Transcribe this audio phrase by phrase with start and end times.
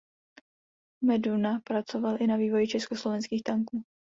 [1.03, 3.83] Meduna pracoval i na vývoji československých tanků.